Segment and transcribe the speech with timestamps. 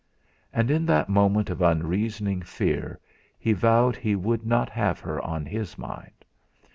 [0.51, 2.99] And in that moment of unreasoning fear
[3.37, 6.25] he vowed he would not have her on his mind.